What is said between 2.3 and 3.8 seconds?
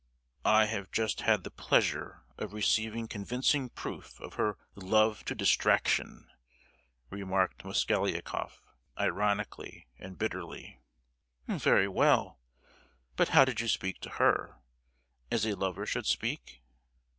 of receiving convincing